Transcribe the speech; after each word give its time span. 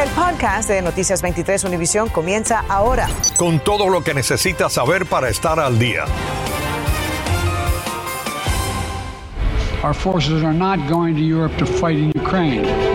El 0.00 0.08
podcast 0.12 0.66
de 0.70 0.80
Noticias 0.80 1.20
23 1.20 1.62
Univisión 1.64 2.08
comienza 2.08 2.64
ahora. 2.70 3.06
Con 3.36 3.60
todo 3.60 3.90
lo 3.90 4.02
que 4.02 4.14
necesitas 4.14 4.72
saber 4.72 5.04
para 5.04 5.28
estar 5.28 5.60
al 5.60 5.78
día. 5.78 6.06
Our 9.84 9.92
forces 9.92 10.42
are 10.42 10.54
not 10.54 10.78
going 10.88 11.14
to 11.16 11.20
Europe 11.20 11.54
to 11.58 11.66
fight 11.66 11.98
in 11.98 12.12
Ukraine. 12.18 12.89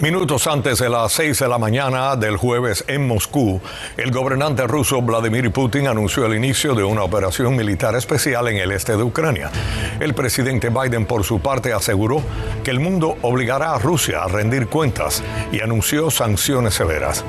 Minutos 0.00 0.48
antes 0.48 0.80
de 0.80 0.88
las 0.88 1.12
6 1.12 1.38
de 1.38 1.48
la 1.48 1.56
mañana 1.56 2.16
del 2.16 2.36
jueves 2.36 2.84
en 2.88 3.06
Moscú, 3.06 3.60
el 3.96 4.10
gobernante 4.10 4.66
ruso 4.66 5.00
Vladimir 5.00 5.52
Putin 5.52 5.86
anunció 5.86 6.26
el 6.26 6.34
inicio 6.34 6.74
de 6.74 6.82
una 6.82 7.04
operación 7.04 7.54
militar 7.54 7.94
especial 7.94 8.48
en 8.48 8.56
el 8.56 8.72
este 8.72 8.96
de 8.96 9.04
Ucrania. 9.04 9.52
El 10.00 10.12
presidente 10.14 10.68
Biden, 10.68 11.06
por 11.06 11.22
su 11.22 11.38
parte, 11.38 11.72
aseguró 11.72 12.24
que 12.64 12.72
el 12.72 12.80
mundo 12.80 13.16
obligará 13.22 13.72
a 13.72 13.78
Rusia 13.78 14.24
a 14.24 14.28
rendir 14.28 14.66
cuentas 14.66 15.22
y 15.52 15.60
anunció 15.60 16.10
sanciones 16.10 16.74
severas. 16.74 17.24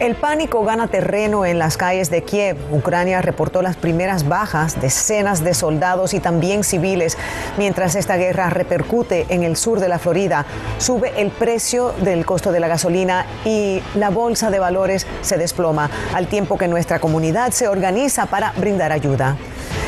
El 0.00 0.14
pánico 0.14 0.64
gana 0.64 0.88
terreno 0.88 1.44
en 1.44 1.58
las 1.58 1.76
calles 1.76 2.08
de 2.08 2.22
Kiev. 2.22 2.56
Ucrania 2.72 3.20
reportó 3.20 3.60
las 3.60 3.76
primeras 3.76 4.26
bajas, 4.26 4.80
decenas 4.80 5.44
de 5.44 5.52
soldados 5.52 6.14
y 6.14 6.20
también 6.20 6.64
civiles. 6.64 7.18
Mientras 7.58 7.94
esta 7.94 8.16
guerra 8.16 8.48
repercute 8.48 9.26
en 9.28 9.42
el 9.42 9.58
sur 9.58 9.78
de 9.78 9.88
la 9.88 9.98
Florida, 9.98 10.46
sube 10.78 11.12
el 11.20 11.30
precio 11.30 11.92
del 12.00 12.24
costo 12.24 12.50
de 12.50 12.60
la 12.60 12.68
gasolina 12.68 13.26
y 13.44 13.82
la 13.94 14.08
bolsa 14.08 14.50
de 14.50 14.58
valores 14.58 15.06
se 15.20 15.36
desploma, 15.36 15.90
al 16.14 16.28
tiempo 16.28 16.56
que 16.56 16.66
nuestra 16.66 16.98
comunidad 16.98 17.50
se 17.50 17.68
organiza 17.68 18.24
para 18.24 18.52
brindar 18.52 18.92
ayuda. 18.92 19.36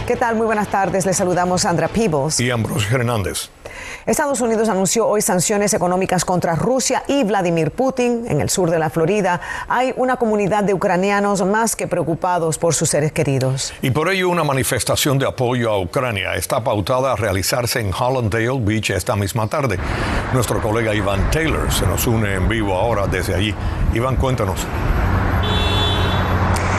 ¿Qué 0.06 0.16
tal? 0.16 0.34
Muy 0.34 0.46
buenas 0.46 0.66
tardes. 0.68 1.06
Les 1.06 1.16
saludamos 1.16 1.62
Sandra 1.62 1.86
Peebles 1.86 2.40
y 2.40 2.50
Ambrosio 2.50 2.96
Hernández. 2.96 3.50
Estados 4.04 4.40
Unidos 4.40 4.68
anunció 4.68 5.06
hoy 5.06 5.22
sanciones 5.22 5.74
económicas 5.74 6.24
contra 6.24 6.56
Rusia 6.56 7.04
y 7.06 7.22
Vladimir 7.22 7.70
Putin. 7.70 8.24
En 8.28 8.40
el 8.40 8.50
sur 8.50 8.68
de 8.68 8.80
la 8.80 8.90
Florida 8.90 9.40
hay 9.68 9.94
una 9.96 10.16
comunidad 10.16 10.64
de 10.64 10.74
ucranianos 10.74 11.44
más 11.46 11.76
que 11.76 11.86
preocupados 11.86 12.58
por 12.58 12.74
sus 12.74 12.88
seres 12.88 13.12
queridos. 13.12 13.72
Y 13.80 13.92
por 13.92 14.10
ello 14.10 14.28
una 14.28 14.42
manifestación 14.42 15.18
de 15.18 15.26
apoyo 15.26 15.70
a 15.70 15.80
Ucrania 15.80 16.34
está 16.34 16.64
pautada 16.64 17.12
a 17.12 17.16
realizarse 17.16 17.78
en 17.78 17.92
Hollandale 17.94 18.60
Beach 18.60 18.90
esta 18.90 19.14
misma 19.14 19.46
tarde. 19.46 19.78
Nuestro 20.32 20.60
colega 20.60 20.92
Iván 20.92 21.30
Taylor 21.30 21.72
se 21.72 21.86
nos 21.86 22.08
une 22.08 22.34
en 22.34 22.48
vivo 22.48 22.74
ahora 22.74 23.06
desde 23.06 23.36
allí. 23.36 23.54
Iván, 23.94 24.16
cuéntanos 24.16 24.66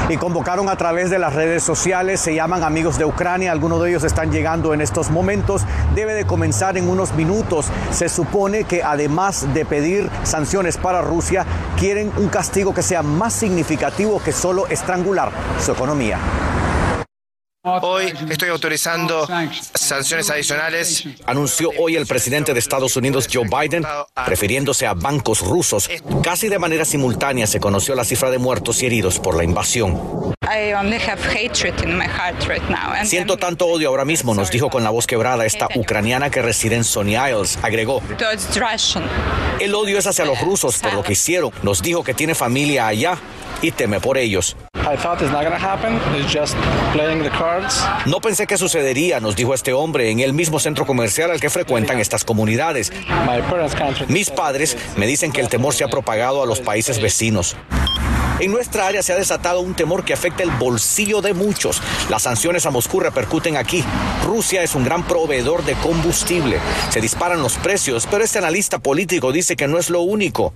y 0.09 0.17
convocaron 0.17 0.69
a 0.69 0.75
través 0.75 1.09
de 1.09 1.19
las 1.19 1.33
redes 1.33 1.63
sociales, 1.63 2.19
se 2.19 2.35
llaman 2.35 2.63
Amigos 2.63 2.97
de 2.97 3.05
Ucrania, 3.05 3.51
algunos 3.51 3.81
de 3.81 3.89
ellos 3.89 4.03
están 4.03 4.31
llegando 4.31 4.73
en 4.73 4.81
estos 4.81 5.09
momentos, 5.09 5.63
debe 5.95 6.13
de 6.13 6.25
comenzar 6.25 6.77
en 6.77 6.89
unos 6.89 7.13
minutos. 7.13 7.67
Se 7.91 8.09
supone 8.09 8.65
que 8.65 8.83
además 8.83 9.53
de 9.53 9.65
pedir 9.65 10.09
sanciones 10.23 10.77
para 10.77 11.01
Rusia, 11.01 11.45
quieren 11.77 12.11
un 12.17 12.27
castigo 12.27 12.73
que 12.73 12.81
sea 12.81 13.01
más 13.01 13.33
significativo 13.33 14.21
que 14.21 14.33
solo 14.33 14.67
estrangular 14.67 15.31
su 15.59 15.71
economía. 15.71 16.19
Hoy 17.65 18.13
estoy 18.29 18.49
autorizando 18.49 19.25
sanciones 19.73 20.29
adicionales. 20.29 21.05
Anunció 21.25 21.71
hoy 21.79 21.95
el 21.95 22.05
presidente 22.05 22.53
de 22.53 22.59
Estados 22.59 22.97
Unidos, 22.97 23.29
Joe 23.31 23.47
Biden, 23.47 23.85
refiriéndose 24.25 24.85
a 24.85 24.93
bancos 24.93 25.39
rusos. 25.39 25.89
Casi 26.21 26.49
de 26.49 26.59
manera 26.59 26.83
simultánea 26.83 27.47
se 27.47 27.61
conoció 27.61 27.95
la 27.95 28.03
cifra 28.03 28.29
de 28.31 28.37
muertos 28.37 28.83
y 28.83 28.87
heridos 28.87 29.17
por 29.17 29.37
la 29.37 29.45
invasión. 29.45 29.97
Siento 33.05 33.37
tanto 33.37 33.65
odio 33.67 33.87
ahora 33.87 34.03
mismo, 34.03 34.35
nos 34.35 34.51
dijo 34.51 34.69
con 34.69 34.83
la 34.83 34.89
voz 34.89 35.07
quebrada 35.07 35.45
esta 35.45 35.69
ucraniana 35.73 36.29
que 36.29 36.41
reside 36.41 36.75
en 36.75 36.83
Sony 36.83 37.15
Isles. 37.15 37.59
Agregó, 37.61 38.03
el 39.61 39.73
odio 39.73 39.97
es 39.97 40.05
hacia 40.05 40.25
los 40.25 40.41
rusos 40.41 40.79
por 40.79 40.93
lo 40.95 41.01
que 41.01 41.13
hicieron. 41.13 41.51
Nos 41.61 41.81
dijo 41.81 42.03
que 42.03 42.13
tiene 42.13 42.35
familia 42.35 42.87
allá 42.87 43.17
y 43.61 43.71
teme 43.71 44.01
por 44.01 44.17
ellos. 44.17 44.57
No 48.05 48.19
pensé 48.19 48.47
que 48.47 48.57
sucedería, 48.57 49.19
nos 49.19 49.35
dijo 49.35 49.53
este 49.53 49.73
hombre 49.73 50.11
en 50.11 50.19
el 50.19 50.33
mismo 50.33 50.59
centro 50.59 50.85
comercial 50.85 51.31
al 51.31 51.39
que 51.39 51.49
frecuentan 51.49 51.99
estas 51.99 52.23
comunidades. 52.23 52.91
Mis 54.09 54.29
padres 54.29 54.77
me 54.97 55.07
dicen 55.07 55.31
que 55.31 55.41
el 55.41 55.49
temor 55.49 55.73
se 55.73 55.83
ha 55.83 55.87
propagado 55.87 56.43
a 56.43 56.45
los 56.45 56.59
países 56.59 57.01
vecinos. 57.01 57.55
En 58.39 58.51
nuestra 58.51 58.87
área 58.87 59.03
se 59.03 59.13
ha 59.13 59.15
desatado 59.15 59.61
un 59.61 59.73
temor 59.73 60.03
que 60.03 60.11
afecta 60.11 60.43
el 60.43 60.51
bolsillo 60.51 61.21
de 61.21 61.33
muchos. 61.33 61.81
Las 62.09 62.23
sanciones 62.23 62.65
a 62.65 62.71
Moscú 62.71 62.99
repercuten 62.99 63.55
aquí. 63.55 63.85
Rusia 64.25 64.63
es 64.63 64.75
un 64.75 64.83
gran 64.83 65.03
proveedor 65.07 65.63
de 65.63 65.75
combustible. 65.75 66.59
Se 66.89 66.99
disparan 66.99 67.41
los 67.41 67.55
precios, 67.55 68.07
pero 68.09 68.23
este 68.23 68.39
analista 68.39 68.79
político 68.79 69.31
dice 69.31 69.55
que 69.55 69.67
no 69.67 69.77
es 69.77 69.89
lo 69.89 70.01
único. 70.01 70.53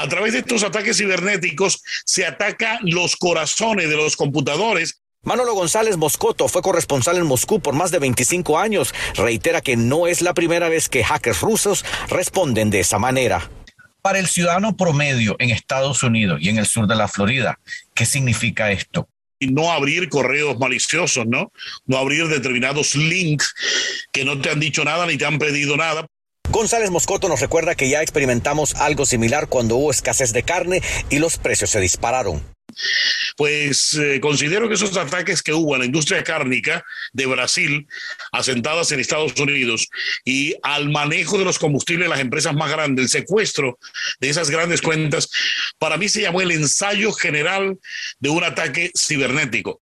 A 0.00 0.08
través 0.08 0.32
de 0.32 0.38
estos 0.38 0.62
ataques 0.62 0.96
cibernéticos 0.96 1.82
se 2.04 2.24
atacan 2.24 2.78
los 2.82 3.16
corazones 3.16 3.90
de 3.90 3.96
los 3.96 4.16
computadores 4.16 5.02
Manolo 5.24 5.52
González 5.54 5.96
Moscoto 5.96 6.46
fue 6.46 6.62
corresponsal 6.62 7.16
en 7.16 7.26
Moscú 7.26 7.58
por 7.58 7.74
más 7.74 7.90
de 7.90 7.98
25 7.98 8.56
años. 8.56 8.94
Reitera 9.16 9.60
que 9.60 9.76
no 9.76 10.06
es 10.06 10.22
la 10.22 10.32
primera 10.32 10.68
vez 10.68 10.88
que 10.88 11.02
hackers 11.02 11.40
rusos 11.40 11.84
responden 12.08 12.70
de 12.70 12.78
esa 12.78 13.00
manera. 13.00 13.50
Para 14.00 14.20
el 14.20 14.28
ciudadano 14.28 14.76
promedio 14.76 15.34
en 15.40 15.50
Estados 15.50 16.04
Unidos 16.04 16.38
y 16.40 16.48
en 16.48 16.58
el 16.58 16.66
sur 16.66 16.86
de 16.86 16.94
la 16.94 17.08
Florida, 17.08 17.58
¿qué 17.92 18.06
significa 18.06 18.70
esto? 18.70 19.08
Y 19.40 19.48
no 19.48 19.72
abrir 19.72 20.08
correos 20.08 20.56
maliciosos, 20.58 21.26
¿no? 21.26 21.52
No 21.86 21.98
abrir 21.98 22.28
determinados 22.28 22.94
links 22.94 23.52
que 24.12 24.24
no 24.24 24.40
te 24.40 24.50
han 24.50 24.60
dicho 24.60 24.84
nada 24.84 25.04
ni 25.06 25.18
te 25.18 25.26
han 25.26 25.38
pedido 25.38 25.76
nada. 25.76 26.06
González 26.50 26.90
Moscoto 26.90 27.28
nos 27.28 27.40
recuerda 27.40 27.74
que 27.74 27.90
ya 27.90 28.00
experimentamos 28.00 28.74
algo 28.76 29.04
similar 29.04 29.48
cuando 29.48 29.76
hubo 29.76 29.90
escasez 29.90 30.32
de 30.32 30.42
carne 30.42 30.82
y 31.10 31.18
los 31.18 31.36
precios 31.36 31.70
se 31.70 31.80
dispararon. 31.80 32.42
Pues 33.36 33.94
eh, 33.94 34.18
considero 34.20 34.66
que 34.66 34.74
esos 34.74 34.96
ataques 34.96 35.42
que 35.42 35.52
hubo 35.52 35.74
a 35.74 35.78
la 35.78 35.84
industria 35.84 36.24
cárnica 36.24 36.84
de 37.12 37.26
Brasil, 37.26 37.86
asentadas 38.32 38.90
en 38.92 39.00
Estados 39.00 39.38
Unidos, 39.38 39.88
y 40.24 40.54
al 40.62 40.88
manejo 40.88 41.38
de 41.38 41.44
los 41.44 41.58
combustibles 41.58 42.06
de 42.06 42.10
las 42.10 42.20
empresas 42.20 42.54
más 42.54 42.70
grandes, 42.70 43.04
el 43.04 43.08
secuestro 43.10 43.78
de 44.20 44.30
esas 44.30 44.48
grandes 44.48 44.80
cuentas, 44.80 45.28
para 45.78 45.98
mí 45.98 46.08
se 46.08 46.22
llamó 46.22 46.40
el 46.40 46.50
ensayo 46.50 47.12
general 47.12 47.78
de 48.20 48.28
un 48.30 48.42
ataque 48.42 48.90
cibernético. 48.96 49.82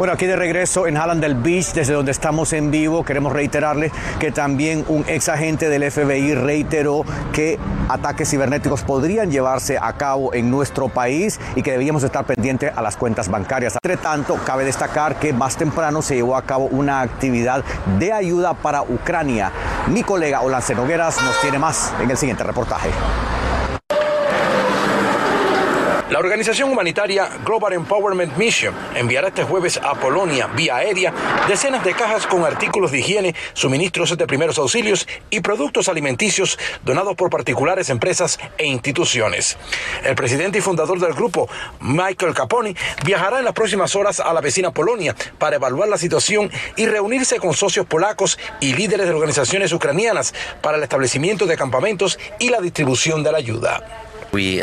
Bueno, 0.00 0.14
aquí 0.14 0.24
de 0.24 0.34
regreso 0.34 0.86
en 0.86 0.96
Hallandale 0.96 1.34
Beach, 1.34 1.74
desde 1.74 1.92
donde 1.92 2.10
estamos 2.10 2.54
en 2.54 2.70
vivo, 2.70 3.04
queremos 3.04 3.34
reiterarles 3.34 3.92
que 4.18 4.32
también 4.32 4.82
un 4.88 5.04
ex 5.06 5.28
agente 5.28 5.68
del 5.68 5.90
FBI 5.90 6.32
reiteró 6.36 7.04
que 7.34 7.58
ataques 7.90 8.30
cibernéticos 8.30 8.82
podrían 8.82 9.30
llevarse 9.30 9.76
a 9.76 9.92
cabo 9.98 10.32
en 10.32 10.50
nuestro 10.50 10.88
país 10.88 11.38
y 11.54 11.62
que 11.62 11.72
debíamos 11.72 12.02
estar 12.02 12.24
pendientes 12.24 12.72
a 12.74 12.80
las 12.80 12.96
cuentas 12.96 13.28
bancarias. 13.28 13.74
Entre 13.74 13.98
tanto, 13.98 14.36
cabe 14.42 14.64
destacar 14.64 15.18
que 15.18 15.34
más 15.34 15.58
temprano 15.58 16.00
se 16.00 16.14
llevó 16.14 16.34
a 16.34 16.46
cabo 16.46 16.64
una 16.64 17.02
actividad 17.02 17.62
de 17.98 18.10
ayuda 18.14 18.54
para 18.54 18.80
Ucrania. 18.80 19.52
Mi 19.88 20.02
colega 20.02 20.40
Olance 20.40 20.74
Nogueras 20.74 21.22
nos 21.22 21.38
tiene 21.42 21.58
más 21.58 21.92
en 22.00 22.10
el 22.10 22.16
siguiente 22.16 22.42
reportaje. 22.42 22.88
La 26.10 26.18
organización 26.18 26.72
humanitaria 26.72 27.30
Global 27.44 27.72
Empowerment 27.72 28.36
Mission 28.36 28.74
enviará 28.96 29.28
este 29.28 29.44
jueves 29.44 29.78
a 29.80 29.94
Polonia 29.94 30.48
vía 30.48 30.74
aérea 30.74 31.14
decenas 31.46 31.84
de 31.84 31.94
cajas 31.94 32.26
con 32.26 32.44
artículos 32.44 32.90
de 32.90 32.98
higiene, 32.98 33.36
suministros 33.52 34.18
de 34.18 34.26
primeros 34.26 34.58
auxilios 34.58 35.06
y 35.30 35.38
productos 35.38 35.88
alimenticios 35.88 36.58
donados 36.84 37.14
por 37.14 37.30
particulares 37.30 37.90
empresas 37.90 38.40
e 38.58 38.66
instituciones. 38.66 39.56
El 40.02 40.16
presidente 40.16 40.58
y 40.58 40.62
fundador 40.62 40.98
del 40.98 41.14
grupo, 41.14 41.48
Michael 41.78 42.34
Caponi, 42.34 42.74
viajará 43.04 43.38
en 43.38 43.44
las 43.44 43.54
próximas 43.54 43.94
horas 43.94 44.18
a 44.18 44.32
la 44.32 44.40
vecina 44.40 44.72
Polonia 44.72 45.14
para 45.38 45.56
evaluar 45.56 45.88
la 45.88 45.96
situación 45.96 46.50
y 46.74 46.86
reunirse 46.86 47.38
con 47.38 47.54
socios 47.54 47.86
polacos 47.86 48.36
y 48.58 48.74
líderes 48.74 49.06
de 49.06 49.14
organizaciones 49.14 49.72
ucranianas 49.72 50.34
para 50.60 50.76
el 50.76 50.82
establecimiento 50.82 51.46
de 51.46 51.56
campamentos 51.56 52.18
y 52.40 52.48
la 52.48 52.60
distribución 52.60 53.22
de 53.22 53.30
la 53.30 53.38
ayuda. 53.38 54.08
Uh, 54.32 54.60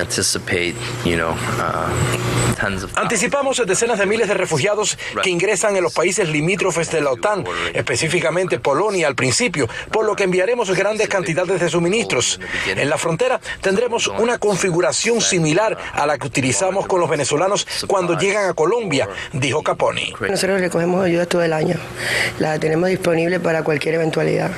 Anticipamos 2.95 3.61
decenas 3.67 3.99
de 3.99 4.05
miles 4.05 4.27
de 4.29 4.33
refugiados 4.33 4.97
que 5.21 5.29
ingresan 5.29 5.75
en 5.75 5.83
los 5.83 5.93
países 5.93 6.29
limítrofes 6.29 6.89
de 6.89 7.01
la 7.01 7.11
OTAN, 7.11 7.43
específicamente 7.73 8.59
Polonia 8.59 9.07
al 9.07 9.15
principio, 9.15 9.67
por 9.91 10.05
lo 10.05 10.15
que 10.15 10.23
enviaremos 10.23 10.71
grandes 10.71 11.09
cantidades 11.09 11.59
de 11.59 11.69
suministros. 11.69 12.39
En 12.67 12.89
la 12.89 12.97
frontera 12.97 13.41
tendremos 13.61 14.07
una 14.07 14.37
configuración 14.37 15.19
similar 15.21 15.77
a 15.93 16.05
la 16.05 16.17
que 16.17 16.27
utilizamos 16.27 16.87
con 16.87 17.01
los 17.01 17.09
venezolanos 17.09 17.67
cuando 17.87 18.17
llegan 18.17 18.49
a 18.49 18.53
Colombia, 18.53 19.09
dijo 19.33 19.63
Caponi. 19.63 20.13
Nosotros 20.27 20.61
recogemos 20.61 21.03
ayuda 21.05 21.25
todo 21.25 21.43
el 21.43 21.53
año. 21.53 21.75
La 22.39 22.57
tenemos 22.57 22.89
disponible 22.89 23.39
para 23.39 23.63
cualquier 23.63 23.95
eventualidad. 23.95 24.51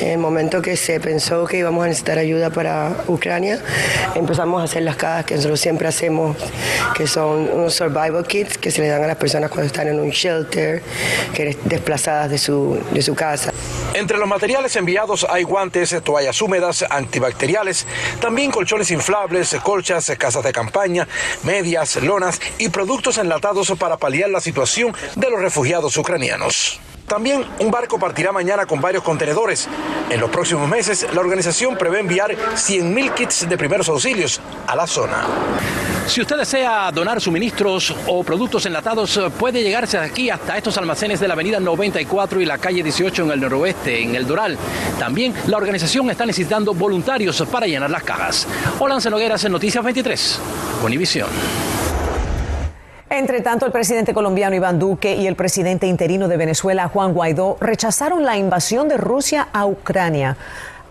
En 0.00 0.08
el 0.08 0.18
momento 0.18 0.62
que 0.62 0.76
se 0.76 0.98
pensó 0.98 1.44
que 1.44 1.58
íbamos 1.58 1.84
a 1.84 1.88
necesitar 1.88 2.18
ayuda 2.18 2.50
para 2.50 3.04
Ucrania, 3.06 3.60
empezamos 4.14 4.45
a 4.60 4.64
hacer 4.64 4.82
las 4.82 4.96
cajas 4.96 5.24
que 5.24 5.34
nosotros 5.34 5.60
siempre 5.60 5.88
hacemos, 5.88 6.36
que 6.94 7.06
son 7.06 7.48
unos 7.52 7.74
survival 7.74 8.26
kits 8.26 8.58
que 8.58 8.70
se 8.70 8.82
le 8.82 8.88
dan 8.88 9.02
a 9.04 9.06
las 9.06 9.16
personas 9.16 9.50
cuando 9.50 9.66
están 9.66 9.88
en 9.88 10.00
un 10.00 10.10
shelter, 10.10 10.82
que 11.34 11.56
desplazadas 11.64 12.30
de 12.30 12.38
su, 12.38 12.78
de 12.92 13.02
su 13.02 13.14
casa. 13.14 13.52
Entre 13.94 14.18
los 14.18 14.28
materiales 14.28 14.76
enviados 14.76 15.26
hay 15.28 15.42
guantes, 15.42 15.96
toallas 16.04 16.40
húmedas, 16.42 16.84
antibacteriales, 16.88 17.86
también 18.20 18.50
colchones 18.50 18.90
inflables, 18.90 19.56
colchas, 19.62 20.12
casas 20.18 20.44
de 20.44 20.52
campaña, 20.52 21.08
medias, 21.44 21.96
lonas 21.96 22.40
y 22.58 22.68
productos 22.68 23.18
enlatados 23.18 23.72
para 23.78 23.96
paliar 23.96 24.30
la 24.30 24.40
situación 24.40 24.94
de 25.14 25.30
los 25.30 25.40
refugiados 25.40 25.96
ucranianos. 25.96 26.80
También 27.06 27.44
un 27.60 27.70
barco 27.70 27.98
partirá 27.98 28.32
mañana 28.32 28.66
con 28.66 28.80
varios 28.80 29.02
contenedores. 29.02 29.68
En 30.10 30.20
los 30.20 30.30
próximos 30.30 30.68
meses, 30.68 31.06
la 31.14 31.20
organización 31.20 31.76
prevé 31.76 32.00
enviar 32.00 32.32
100.000 32.32 33.14
kits 33.14 33.48
de 33.48 33.56
primeros 33.56 33.88
auxilios 33.88 34.40
a 34.66 34.74
la 34.74 34.86
zona. 34.86 35.24
Si 36.06 36.20
usted 36.20 36.36
desea 36.36 36.90
donar 36.92 37.20
suministros 37.20 37.94
o 38.06 38.22
productos 38.22 38.66
enlatados, 38.66 39.20
puede 39.38 39.62
llegarse 39.62 39.98
aquí 39.98 40.30
hasta 40.30 40.56
estos 40.56 40.76
almacenes 40.78 41.18
de 41.18 41.26
la 41.26 41.34
avenida 41.34 41.58
94 41.58 42.40
y 42.40 42.44
la 42.44 42.58
calle 42.58 42.82
18 42.82 43.24
en 43.24 43.30
el 43.32 43.40
noroeste, 43.40 44.02
en 44.02 44.14
el 44.14 44.26
Doral. 44.26 44.56
También 44.98 45.34
la 45.46 45.56
organización 45.56 46.10
está 46.10 46.26
necesitando 46.26 46.74
voluntarios 46.74 47.42
para 47.50 47.66
llenar 47.66 47.90
las 47.90 48.04
cajas. 48.04 48.46
Hola, 48.78 48.98
Nogueras 49.10 49.44
en 49.44 49.52
Noticias 49.52 49.84
23, 49.84 50.40
Univisión. 50.84 51.75
Entre 53.08 53.40
tanto, 53.40 53.66
el 53.66 53.72
presidente 53.72 54.12
colombiano 54.12 54.56
Iván 54.56 54.80
Duque 54.80 55.14
y 55.14 55.28
el 55.28 55.36
presidente 55.36 55.86
interino 55.86 56.26
de 56.26 56.36
Venezuela, 56.36 56.88
Juan 56.88 57.14
Guaidó, 57.14 57.56
rechazaron 57.60 58.24
la 58.24 58.36
invasión 58.36 58.88
de 58.88 58.96
Rusia 58.96 59.46
a 59.52 59.64
Ucrania, 59.64 60.36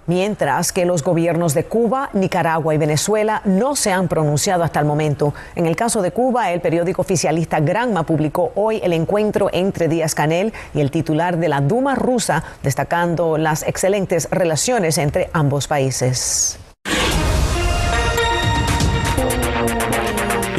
mientras 0.07 0.71
que 0.71 0.85
los 0.85 1.03
gobiernos 1.03 1.53
de 1.53 1.65
Cuba, 1.65 2.09
Nicaragua 2.13 2.73
y 2.73 2.77
Venezuela 2.77 3.41
no 3.43 3.75
se 3.75 3.91
han 3.91 4.07
pronunciado 4.07 4.63
hasta 4.63 4.79
el 4.79 4.85
momento. 4.85 5.33
En 5.55 5.65
el 5.65 5.75
caso 5.75 6.01
de 6.01 6.11
Cuba, 6.11 6.51
el 6.53 6.61
periódico 6.61 7.01
oficialista 7.01 7.59
Granma 7.59 8.03
publicó 8.03 8.53
hoy 8.55 8.79
el 8.81 8.93
encuentro 8.93 9.49
entre 9.51 9.89
Díaz 9.89 10.15
Canel 10.15 10.53
y 10.73 10.79
el 10.79 10.91
titular 10.91 11.37
de 11.37 11.49
la 11.49 11.59
Duma 11.59 11.95
rusa, 11.95 12.45
destacando 12.63 13.37
las 13.37 13.63
excelentes 13.63 14.29
relaciones 14.31 14.97
entre 14.97 15.29
ambos 15.33 15.67
países. 15.67 16.59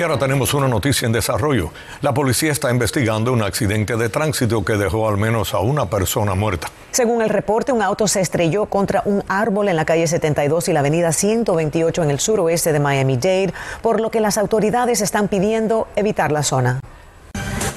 Ahora 0.06 0.18
tenemos 0.20 0.54
una 0.54 0.68
noticia 0.68 1.06
en 1.06 1.12
desarrollo. 1.12 1.72
La 2.00 2.14
policía 2.14 2.52
está 2.52 2.70
investigando 2.70 3.32
un 3.32 3.42
accidente 3.42 3.96
de 3.96 4.08
tránsito 4.08 4.64
que 4.64 4.74
dejó 4.74 5.08
al 5.08 5.16
menos 5.16 5.52
a 5.52 5.58
una 5.58 5.90
persona 5.90 6.36
muerta. 6.36 6.68
Según 6.92 7.22
el 7.22 7.28
reporte, 7.28 7.72
un 7.72 7.82
auto 7.82 8.06
se 8.06 8.20
estrelló 8.20 8.66
contra 8.66 9.02
un 9.04 9.24
árbol 9.28 9.68
en 9.68 9.74
la 9.74 9.84
calle 9.84 10.06
72 10.06 10.68
y 10.68 10.72
la 10.72 10.80
avenida 10.80 11.12
128 11.12 12.04
en 12.04 12.10
el 12.10 12.20
suroeste 12.20 12.72
de 12.72 12.78
Miami-Dade, 12.78 13.52
por 13.82 14.00
lo 14.00 14.10
que 14.10 14.20
las 14.20 14.38
autoridades 14.38 15.00
están 15.00 15.26
pidiendo 15.26 15.88
evitar 15.96 16.30
la 16.30 16.44
zona. 16.44 16.80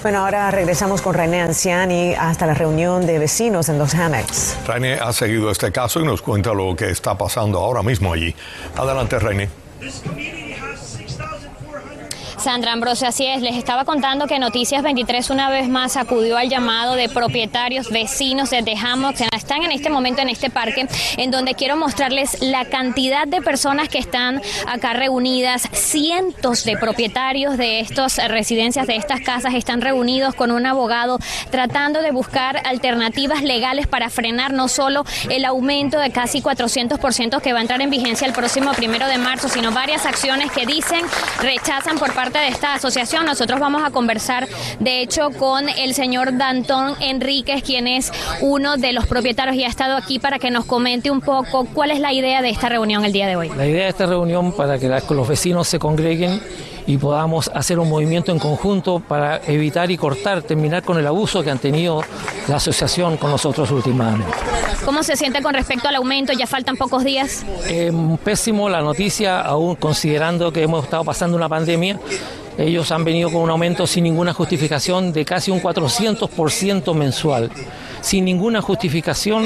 Bueno, 0.03 0.19
ahora 0.19 0.51
regresamos 0.51 1.01
con 1.01 1.15
René 1.15 1.41
Anciani 1.41 2.13
hasta 2.13 2.45
la 2.45 2.53
reunión 2.53 3.07
de 3.07 3.17
vecinos 3.17 3.69
en 3.69 3.79
los 3.79 3.95
Hammocks. 3.95 4.55
René 4.67 4.93
ha 4.93 5.11
seguido 5.13 5.49
este 5.49 5.71
caso 5.71 5.99
y 5.99 6.05
nos 6.05 6.21
cuenta 6.21 6.53
lo 6.53 6.75
que 6.75 6.91
está 6.91 7.17
pasando 7.17 7.57
ahora 7.57 7.81
mismo 7.81 8.13
allí. 8.13 8.33
Adelante, 8.77 9.17
René. 9.17 9.49
Sandra 12.39 12.71
Ambrosio, 12.71 13.05
así 13.05 13.25
es, 13.25 13.41
les 13.41 13.57
estaba 13.57 13.83
contando 13.83 14.25
que 14.25 14.39
Noticias 14.39 14.81
23 14.81 15.29
una 15.29 15.49
vez 15.49 15.67
más 15.67 15.97
acudió 15.97 16.37
al 16.37 16.47
llamado 16.47 16.95
de 16.95 17.09
propietarios, 17.09 17.89
vecinos 17.89 18.51
de 18.51 18.77
Hammocks, 18.81 19.23
están 19.35 19.63
en 19.63 19.71
este 19.71 19.89
momento 19.89 20.21
en 20.21 20.29
este 20.29 20.49
parque, 20.49 20.87
en 21.17 21.31
donde 21.31 21.55
quiero 21.55 21.75
mostrarles 21.75 22.41
la 22.41 22.63
cantidad 22.65 23.27
de 23.27 23.41
personas 23.41 23.89
que 23.89 23.97
están 23.97 24.41
acá 24.67 24.93
reunidas, 24.93 25.67
cientos 25.73 26.63
de 26.63 26.77
propietarios 26.77 27.57
de 27.57 27.81
estas 27.81 28.25
residencias, 28.29 28.87
de 28.87 28.95
estas 28.95 29.19
casas, 29.19 29.53
están 29.53 29.81
reunidos 29.81 30.33
con 30.33 30.51
un 30.51 30.65
abogado 30.65 31.19
tratando 31.51 32.01
de 32.01 32.11
buscar 32.11 32.61
alternativas 32.65 33.43
legales 33.43 33.87
para 33.87 34.09
frenar 34.09 34.53
no 34.53 34.69
solo 34.69 35.03
el 35.29 35.43
aumento 35.43 35.99
de 35.99 36.11
casi 36.11 36.41
400% 36.41 37.41
que 37.41 37.51
va 37.51 37.59
a 37.59 37.61
entrar 37.63 37.81
en 37.81 37.89
vigencia 37.89 38.25
el 38.25 38.33
próximo 38.33 38.71
primero 38.73 39.07
de 39.07 39.17
marzo, 39.17 39.49
sino 39.49 39.71
varias 39.71 40.05
acciones 40.05 40.51
que 40.51 40.65
dicen 40.65 41.01
rechazan 41.41 41.97
por 41.97 42.13
parte 42.13 42.28
de 42.37 42.49
esta 42.49 42.75
asociación. 42.75 43.25
Nosotros 43.25 43.59
vamos 43.59 43.81
a 43.83 43.89
conversar, 43.89 44.47
de 44.79 45.01
hecho, 45.01 45.31
con 45.31 45.67
el 45.67 45.95
señor 45.95 46.37
Dantón 46.37 46.93
Enríquez, 46.99 47.63
quien 47.63 47.87
es 47.87 48.11
uno 48.41 48.77
de 48.77 48.93
los 48.93 49.07
propietarios 49.07 49.55
y 49.55 49.63
ha 49.63 49.67
estado 49.67 49.97
aquí 49.97 50.19
para 50.19 50.37
que 50.37 50.51
nos 50.51 50.65
comente 50.65 51.09
un 51.09 51.21
poco 51.21 51.65
cuál 51.65 51.89
es 51.89 51.99
la 51.99 52.13
idea 52.13 52.41
de 52.41 52.49
esta 52.49 52.69
reunión 52.69 53.03
el 53.05 53.11
día 53.11 53.27
de 53.27 53.35
hoy. 53.35 53.49
La 53.57 53.65
idea 53.65 53.85
de 53.85 53.89
esta 53.89 54.05
reunión 54.05 54.51
para 54.51 54.77
que 54.77 54.87
los 54.87 55.27
vecinos 55.27 55.67
se 55.67 55.79
congreguen 55.79 56.41
y 56.89 56.97
podamos 56.97 57.51
hacer 57.53 57.77
un 57.77 57.87
movimiento 57.87 58.31
en 58.31 58.39
conjunto 58.39 58.99
para 58.99 59.39
evitar 59.45 59.91
y 59.91 59.97
cortar, 59.97 60.41
terminar 60.41 60.81
con 60.81 60.97
el 60.97 61.05
abuso 61.05 61.43
que 61.43 61.51
han 61.51 61.59
tenido 61.59 62.03
la 62.47 62.55
asociación 62.55 63.17
con 63.17 63.29
nosotros 63.29 63.69
últimamente. 63.69 64.25
¿Cómo 64.85 65.03
se 65.03 65.15
siente 65.15 65.43
con 65.43 65.53
respecto 65.53 65.87
al 65.87 65.93
aumento? 65.97 66.33
Ya 66.33 66.47
faltan 66.47 66.77
pocos 66.77 67.03
días. 67.03 67.45
Eh, 67.67 67.91
pésimo 68.23 68.69
la 68.69 68.81
noticia, 68.81 69.39
aún 69.39 69.75
considerando 69.75 70.51
que 70.51 70.63
hemos 70.63 70.83
estado 70.83 71.03
pasando 71.03 71.37
una 71.37 71.47
pandemia. 71.47 71.99
Ellos 72.59 72.91
han 72.91 73.05
venido 73.05 73.31
con 73.31 73.41
un 73.41 73.49
aumento 73.49 73.87
sin 73.87 74.03
ninguna 74.03 74.33
justificación 74.33 75.13
de 75.13 75.23
casi 75.23 75.49
un 75.49 75.61
400% 75.61 76.93
mensual 76.93 77.49
sin 78.01 78.25
ninguna 78.25 78.61
justificación, 78.61 79.45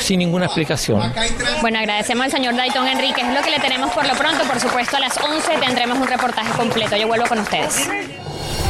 sin 0.00 0.18
ninguna 0.18 0.46
explicación. 0.46 1.12
Bueno, 1.60 1.78
agradecemos 1.78 2.24
al 2.24 2.30
señor 2.30 2.56
Dayton 2.56 2.86
Enrique. 2.86 3.20
Es 3.20 3.34
lo 3.34 3.42
que 3.42 3.50
le 3.50 3.60
tenemos 3.60 3.90
por 3.92 4.06
lo 4.06 4.14
pronto. 4.14 4.44
Por 4.44 4.60
supuesto, 4.60 4.96
a 4.96 5.00
las 5.00 5.16
11 5.18 5.58
tendremos 5.60 5.98
un 5.98 6.06
reportaje 6.06 6.50
completo. 6.52 6.96
Yo 6.96 7.06
vuelvo 7.06 7.26
con 7.26 7.38
ustedes. 7.38 7.88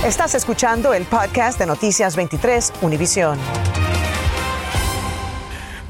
Estás 0.04 0.34
escuchando 0.34 0.92
el 0.94 1.04
podcast 1.04 1.58
de 1.58 1.66
Noticias 1.66 2.16
23 2.16 2.72
Univisión. 2.82 3.38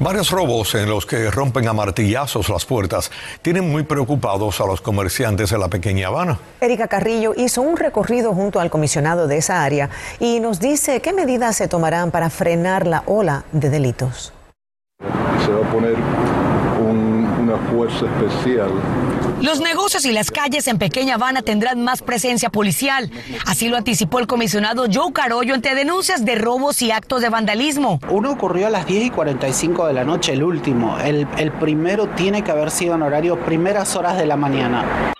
Varios 0.03 0.31
robos 0.31 0.75
en 0.75 0.89
los 0.89 1.05
que 1.05 1.31
rompen 1.31 1.65
a 1.69 1.71
martillazos 1.71 2.49
las 2.49 2.65
puertas 2.65 3.09
tienen 3.41 3.71
muy 3.71 3.83
preocupados 3.83 4.59
a 4.59 4.65
los 4.65 4.81
comerciantes 4.81 5.49
de 5.49 5.57
la 5.57 5.69
pequeña 5.69 6.07
Habana. 6.07 6.39
Erika 6.59 6.89
Carrillo 6.89 7.33
hizo 7.37 7.61
un 7.61 7.77
recorrido 7.77 8.33
junto 8.33 8.59
al 8.59 8.69
comisionado 8.69 9.27
de 9.27 9.37
esa 9.37 9.63
área 9.63 9.89
y 10.19 10.41
nos 10.41 10.59
dice 10.59 10.99
qué 10.99 11.13
medidas 11.13 11.55
se 11.55 11.69
tomarán 11.69 12.11
para 12.11 12.29
frenar 12.29 12.85
la 12.85 13.03
ola 13.05 13.45
de 13.53 13.69
delitos. 13.69 14.33
Se 14.99 15.51
va 15.53 15.65
a 15.65 15.71
poner 15.71 15.95
una 17.53 17.71
fuerza 17.71 18.05
especial 18.05 18.71
los 19.41 19.59
negocios 19.59 20.05
y 20.05 20.13
las 20.13 20.31
calles 20.31 20.69
en 20.69 20.77
Pequeña 20.77 21.15
Habana 21.15 21.41
tendrán 21.41 21.83
más 21.83 22.01
presencia 22.01 22.49
policial. 22.49 23.11
Así 23.45 23.67
lo 23.67 23.75
anticipó 23.75 24.19
el 24.19 24.27
comisionado 24.27 24.85
Joe 24.89 25.11
Carollo 25.11 25.53
ante 25.53 25.75
denuncias 25.75 26.23
de 26.23 26.35
robos 26.35 26.81
y 26.81 26.91
actos 26.91 27.21
de 27.21 27.27
vandalismo. 27.27 27.99
Uno 28.09 28.31
ocurrió 28.31 28.67
a 28.67 28.69
las 28.69 28.87
10 28.87 29.07
y 29.07 29.09
45 29.09 29.87
de 29.87 29.93
la 29.93 30.05
noche, 30.05 30.31
el 30.31 30.43
último. 30.43 30.97
El, 30.97 31.27
el 31.37 31.51
primero 31.51 32.07
tiene 32.07 32.41
que 32.41 32.51
haber 32.51 32.71
sido 32.71 32.95
en 32.95 33.01
horario 33.01 33.37
primeras 33.37 33.97
horas 33.97 34.17
de 34.17 34.27
la 34.27 34.37
mañana. 34.37 35.13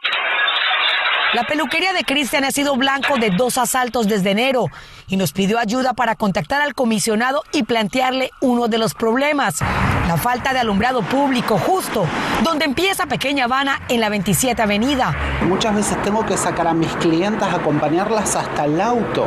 La 1.33 1.47
peluquería 1.47 1.93
de 1.93 2.03
Cristian 2.03 2.43
ha 2.43 2.51
sido 2.51 2.75
blanco 2.75 3.17
de 3.17 3.31
dos 3.31 3.57
asaltos 3.57 4.07
desde 4.07 4.29
enero 4.29 4.67
y 5.07 5.17
nos 5.17 5.31
pidió 5.31 5.57
ayuda 5.57 5.93
para 5.93 6.15
contactar 6.15 6.61
al 6.61 6.75
comisionado 6.75 7.41
y 7.51 7.63
plantearle 7.63 8.29
uno 8.39 8.67
de 8.67 8.77
los 8.77 8.93
problemas, 8.93 9.59
la 10.07 10.17
falta 10.17 10.53
de 10.53 10.59
alumbrado 10.59 11.01
público 11.01 11.57
justo 11.57 12.05
donde 12.43 12.65
empieza 12.65 13.07
Pequeña 13.07 13.45
Habana 13.45 13.81
en 13.89 13.99
la 13.99 14.09
27 14.09 14.61
Avenida. 14.61 15.15
Muchas 15.47 15.73
veces 15.73 15.99
tengo 16.03 16.23
que 16.23 16.37
sacar 16.37 16.67
a 16.67 16.73
mis 16.75 16.93
clientas, 16.97 17.51
acompañarlas 17.51 18.35
hasta 18.35 18.65
el 18.65 18.79
auto, 18.79 19.25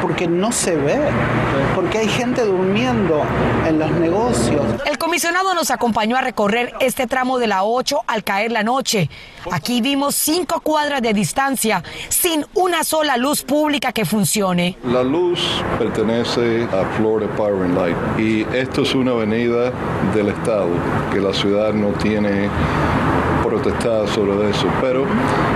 porque 0.00 0.26
no 0.26 0.50
se 0.50 0.76
ve, 0.76 0.98
porque 1.74 1.98
hay 1.98 2.08
gente 2.08 2.42
durmiendo 2.42 3.22
en 3.66 3.78
los 3.78 3.90
negocios. 3.90 4.62
El 4.86 4.96
comisionado 5.14 5.54
nos 5.54 5.70
acompañó 5.70 6.16
a 6.16 6.22
recorrer 6.22 6.72
este 6.80 7.06
tramo 7.06 7.38
de 7.38 7.46
la 7.46 7.62
8 7.62 8.00
al 8.08 8.24
caer 8.24 8.50
la 8.50 8.64
noche. 8.64 9.08
Aquí 9.52 9.80
vimos 9.80 10.16
cinco 10.16 10.58
cuadras 10.58 11.02
de 11.02 11.12
distancia 11.12 11.84
sin 12.08 12.44
una 12.54 12.82
sola 12.82 13.16
luz 13.16 13.42
pública 13.42 13.92
que 13.92 14.04
funcione. 14.04 14.76
La 14.82 15.04
luz 15.04 15.38
pertenece 15.78 16.64
a 16.64 16.96
Florida 16.96 17.30
Power 17.36 17.62
and 17.62 17.78
Light 17.78 17.96
y 18.18 18.56
esto 18.56 18.82
es 18.82 18.92
una 18.96 19.12
avenida 19.12 19.70
del 20.12 20.30
Estado 20.30 20.70
que 21.12 21.20
la 21.20 21.32
ciudad 21.32 21.72
no 21.72 21.90
tiene 21.90 22.50
protestada 23.44 24.08
sobre 24.08 24.50
eso, 24.50 24.66
pero 24.80 25.06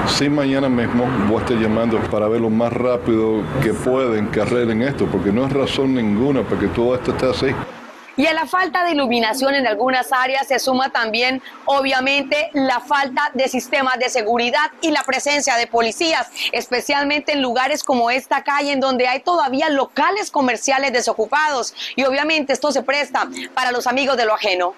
sí 0.07 0.29
mañana 0.29 0.69
mismo 0.69 1.05
voy 1.27 1.39
a 1.39 1.41
estar 1.41 1.59
llamando 1.59 1.99
para 2.13 2.29
ver 2.29 2.43
lo 2.43 2.51
más 2.51 2.73
rápido 2.73 3.43
que 3.61 3.75
pueden 3.75 4.29
que 4.29 4.41
arreglen 4.41 4.83
esto, 4.83 5.07
porque 5.07 5.33
no 5.33 5.47
es 5.47 5.53
razón 5.53 5.97
ninguna 5.97 6.43
para 6.43 6.61
que 6.61 6.69
todo 6.69 6.95
esto 6.95 7.11
esté 7.11 7.27
así. 7.27 7.78
Y 8.19 8.27
a 8.27 8.35
la 8.35 8.47
falta 8.47 8.83
de 8.83 8.91
iluminación 8.91 9.55
en 9.55 9.65
algunas 9.69 10.13
áreas 10.13 10.49
se 10.49 10.59
suma 10.59 10.91
también, 10.91 11.41
obviamente, 11.67 12.51
la 12.53 12.81
falta 12.81 13.31
de 13.33 13.47
sistemas 13.47 13.97
de 14.01 14.09
seguridad 14.09 14.73
y 14.81 14.91
la 14.91 15.05
presencia 15.05 15.55
de 15.55 15.69
policías, 15.69 16.29
especialmente 16.51 17.31
en 17.31 17.43
lugares 17.43 17.85
como 17.85 18.11
esta 18.11 18.43
calle, 18.43 18.73
en 18.73 18.81
donde 18.81 19.07
hay 19.07 19.21
todavía 19.21 19.71
locales 19.71 20.33
comerciales 20.33 20.93
desocupados. 20.93 21.73
Y 21.95 22.03
obviamente 22.03 22.53
esto 22.53 22.73
se 22.73 22.83
presta 22.83 23.29
para 23.55 23.71
los 23.71 23.87
amigos 23.87 24.17
de 24.17 24.25
lo 24.25 24.35
ajeno. 24.35 24.75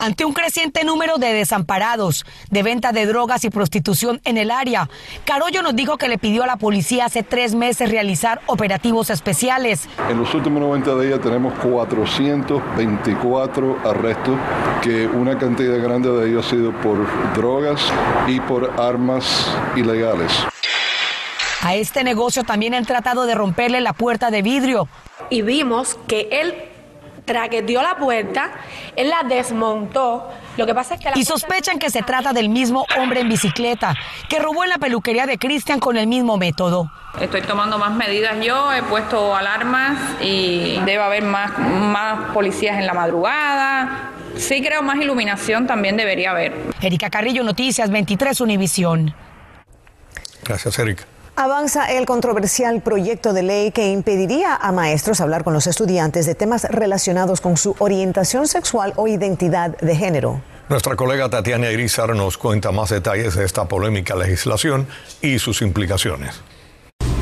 Ante 0.00 0.24
un 0.24 0.32
creciente 0.32 0.82
número 0.82 1.18
de 1.18 1.32
desamparados, 1.32 2.26
de 2.50 2.64
venta 2.64 2.90
de 2.92 3.06
drogas 3.06 3.44
y 3.44 3.50
prostitución 3.50 4.20
en 4.24 4.38
el 4.38 4.50
área. 4.50 4.88
Carollo 5.24 5.62
nos 5.62 5.76
dijo 5.76 5.98
que 5.98 6.08
le 6.08 6.18
pidió 6.18 6.42
a 6.42 6.46
la 6.46 6.56
policía 6.56 7.04
hace 7.04 7.22
tres 7.22 7.54
meses 7.54 7.90
realizar 7.90 8.40
operativos 8.46 9.10
especiales. 9.10 9.88
En 10.08 10.18
los 10.18 10.34
últimos 10.34 10.60
90 10.62 10.98
días 11.00 11.20
tenemos 11.20 11.52
424 11.60 13.88
arrestos, 13.88 14.36
que 14.82 15.06
una 15.06 15.38
cantidad 15.38 15.80
grande 15.80 16.10
de 16.10 16.30
ellos 16.30 16.44
ha 16.46 16.50
sido 16.50 16.72
por 16.80 17.06
drogas 17.34 17.80
y 18.26 18.40
por 18.40 18.80
armas 18.80 19.54
ilegales. 19.76 20.32
A 21.62 21.74
este 21.74 22.04
negocio 22.04 22.42
también 22.42 22.74
han 22.74 22.86
tratado 22.86 23.26
de 23.26 23.34
romperle 23.34 23.82
la 23.82 23.92
puerta 23.92 24.30
de 24.30 24.40
vidrio. 24.40 24.88
Y 25.28 25.42
vimos 25.42 25.98
que 26.08 26.26
él 26.32 26.54
dio 27.62 27.82
la 27.82 27.96
puerta, 27.96 28.50
él 28.96 29.10
la 29.10 29.22
desmontó. 29.28 30.28
Lo 30.56 30.66
que 30.66 30.74
pasa 30.74 30.94
es 30.94 31.00
que 31.00 31.10
y 31.14 31.24
sospechan 31.24 31.78
que 31.78 31.90
se 31.90 32.02
trata 32.02 32.32
del 32.32 32.48
mismo 32.48 32.86
hombre 32.98 33.20
en 33.20 33.28
bicicleta 33.28 33.94
que 34.28 34.38
robó 34.38 34.64
en 34.64 34.70
la 34.70 34.78
peluquería 34.78 35.26
de 35.26 35.38
Cristian 35.38 35.80
con 35.80 35.96
el 35.96 36.06
mismo 36.06 36.36
método. 36.36 36.90
Estoy 37.20 37.42
tomando 37.42 37.78
más 37.78 37.92
medidas 37.92 38.44
yo, 38.44 38.72
he 38.72 38.82
puesto 38.82 39.34
alarmas 39.34 39.98
y 40.20 40.78
debe 40.84 41.02
haber 41.02 41.22
más, 41.22 41.58
más 41.58 42.32
policías 42.32 42.78
en 42.78 42.86
la 42.86 42.94
madrugada. 42.94 44.10
Sí 44.36 44.62
creo 44.62 44.82
más 44.82 44.96
iluminación 44.96 45.66
también 45.66 45.96
debería 45.96 46.30
haber. 46.30 46.54
Erika 46.80 47.10
Carrillo, 47.10 47.42
Noticias 47.42 47.90
23 47.90 48.40
Univisión. 48.40 49.14
Gracias, 50.44 50.78
Erika. 50.78 51.04
Avanza 51.40 51.86
el 51.90 52.04
controversial 52.04 52.82
proyecto 52.82 53.32
de 53.32 53.42
ley 53.42 53.70
que 53.70 53.88
impediría 53.88 54.54
a 54.54 54.72
maestros 54.72 55.22
hablar 55.22 55.42
con 55.42 55.54
los 55.54 55.66
estudiantes 55.66 56.26
de 56.26 56.34
temas 56.34 56.64
relacionados 56.64 57.40
con 57.40 57.56
su 57.56 57.74
orientación 57.78 58.46
sexual 58.46 58.92
o 58.96 59.08
identidad 59.08 59.74
de 59.78 59.96
género. 59.96 60.42
Nuestra 60.68 60.96
colega 60.96 61.30
Tatiana 61.30 61.70
Irizar 61.70 62.14
nos 62.14 62.36
cuenta 62.36 62.72
más 62.72 62.90
detalles 62.90 63.36
de 63.36 63.46
esta 63.46 63.64
polémica 63.64 64.14
legislación 64.16 64.86
y 65.22 65.38
sus 65.38 65.62
implicaciones. 65.62 66.42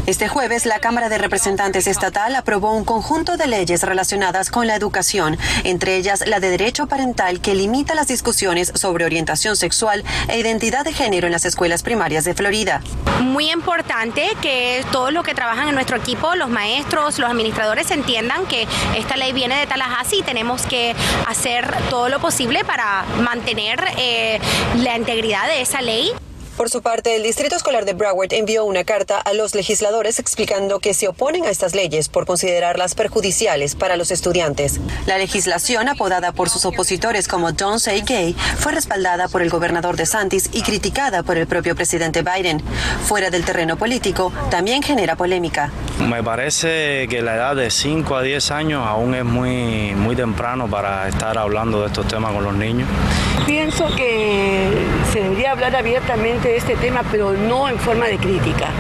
Este 0.09 0.27
jueves, 0.27 0.65
la 0.65 0.79
Cámara 0.79 1.11
de 1.11 1.19
Representantes 1.19 1.87
Estatal 1.87 2.35
aprobó 2.35 2.73
un 2.73 2.87
conjunto 2.87 3.37
de 3.37 3.47
leyes 3.47 3.83
relacionadas 3.83 4.50
con 4.50 4.67
la 4.67 4.75
educación, 4.75 5.37
entre 5.65 5.97
ellas 5.97 6.27
la 6.27 6.41
de 6.41 6.49
derecho 6.49 6.87
parental 6.87 7.43
que 7.43 7.55
limita 7.55 7.95
las 7.95 8.09
discusiones 8.09 8.73
sobre 8.75 9.05
orientación 9.05 9.55
sexual 9.55 10.05
e 10.29 10.38
identidad 10.38 10.87
de 10.87 10.95
género 10.95 11.27
en 11.27 11.33
las 11.33 11.45
escuelas 11.45 11.83
primarias 11.83 12.25
de 12.25 12.33
Florida. 12.33 12.81
Muy 13.21 13.50
importante 13.50 14.31
que 14.41 14.83
todos 14.93 15.12
los 15.12 15.25
que 15.25 15.35
trabajan 15.35 15.69
en 15.69 15.75
nuestro 15.75 15.99
equipo, 15.99 16.35
los 16.37 16.49
maestros, 16.49 17.19
los 17.19 17.29
administradores, 17.29 17.91
entiendan 17.91 18.47
que 18.47 18.67
esta 18.97 19.19
ley 19.19 19.35
viene 19.35 19.59
de 19.59 19.67
Tallahassee 19.67 20.21
y 20.21 20.23
tenemos 20.23 20.62
que 20.62 20.97
hacer 21.27 21.71
todo 21.91 22.09
lo 22.09 22.19
posible 22.19 22.65
para 22.65 23.05
mantener 23.21 23.85
eh, 23.99 24.41
la 24.79 24.97
integridad 24.97 25.47
de 25.49 25.61
esa 25.61 25.83
ley. 25.83 26.15
Por 26.59 26.71
su 26.71 26.83
parte, 26.83 27.15
el 27.15 27.23
Distrito 27.23 27.55
Escolar 27.55 27.85
de 27.85 27.93
Broward 27.93 28.33
envió 28.33 28.65
una 28.65 28.83
carta 28.83 29.21
a 29.21 29.33
los 29.33 29.55
legisladores 29.55 30.19
explicando 30.19 30.81
que 30.81 30.93
se 30.93 31.07
oponen 31.07 31.45
a 31.45 31.50
estas 31.50 31.73
leyes 31.73 32.09
por 32.09 32.27
considerarlas 32.27 32.97
perjudiciales 32.97 33.77
para 33.77 33.97
los 33.97 34.11
estudiantes. 34.11 34.81
La 35.07 35.19
legislación, 35.19 35.88
apodada 35.88 36.33
por 36.33 36.50
sus 36.50 36.65
opositores 36.65 37.29
como 37.29 37.53
Don't 37.53 37.79
Say 37.79 38.03
Gay, 38.05 38.35
fue 38.59 38.73
respaldada 38.73 39.29
por 39.29 39.41
el 39.41 39.50
gobernador 39.50 39.97
de 39.97 40.05
Santis 40.05 40.50
y 40.53 40.62
criticada 40.62 41.23
por 41.23 41.38
el 41.38 41.47
propio 41.47 41.77
presidente 41.77 42.23
Biden. 42.23 42.61
Fuera 43.05 43.31
del 43.31 43.45
terreno 43.45 43.77
político, 43.77 44.33
también 44.50 44.83
genera 44.83 45.15
polémica. 45.15 45.71
Me 46.00 46.25
parece 46.25 47.07
que 47.09 47.23
la 47.23 47.37
edad 47.37 47.55
de 47.55 47.71
5 47.71 48.17
a 48.17 48.23
10 48.23 48.50
años 48.50 48.85
aún 48.85 49.15
es 49.15 49.25
muy, 49.25 49.95
muy 49.95 50.17
temprano 50.17 50.69
para 50.69 51.07
estar 51.07 51.38
hablando 51.38 51.83
de 51.83 51.87
estos 51.87 52.09
temas 52.09 52.33
con 52.33 52.43
los 52.43 52.55
niños. 52.55 52.88
Pienso 53.47 53.87
que 53.97 54.69
se 55.12 55.23
debería 55.23 55.53
hablar 55.53 55.75
abiertamente 55.75 56.48
de 56.49 56.57
este 56.57 56.76
tema, 56.76 57.02
pero 57.11 57.33
no 57.33 57.69
en 57.69 57.78
forma 57.78 58.07
de 58.07 58.17
crítica 58.19 58.71